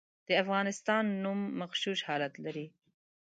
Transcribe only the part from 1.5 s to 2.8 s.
مغشوش حالت لري.